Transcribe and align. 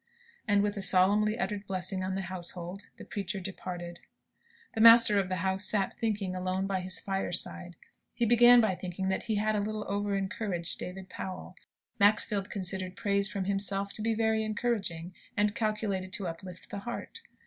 And 0.47 0.63
with 0.63 0.77
a 0.77 0.81
solemnly 0.81 1.37
uttered 1.37 1.67
blessing 1.67 2.03
on 2.03 2.15
the 2.15 2.23
household, 2.23 2.89
the 2.97 3.05
preacher 3.05 3.39
departed. 3.39 3.99
The 4.73 4.81
master 4.81 5.19
of 5.19 5.29
the 5.29 5.35
house 5.45 5.63
sat 5.65 5.93
thinking, 5.93 6.35
alone 6.35 6.65
by 6.65 6.79
his 6.79 6.99
fireside. 6.99 7.75
He 8.15 8.25
began 8.25 8.61
by 8.61 8.73
thinking 8.73 9.09
that 9.09 9.21
he 9.21 9.35
had 9.35 9.55
a 9.55 9.61
little 9.61 9.85
over 9.87 10.15
encouraged 10.15 10.79
David 10.79 11.07
Powell. 11.07 11.53
Maxfield 11.99 12.49
considered 12.49 12.95
praise 12.95 13.27
from 13.27 13.45
himself 13.45 13.93
to 13.93 14.01
be 14.01 14.15
very 14.15 14.43
encouraging, 14.43 15.13
and 15.37 15.53
calculated 15.53 16.11
to 16.13 16.27
uplift 16.27 16.71
the 16.71 16.79
heart. 16.79 17.21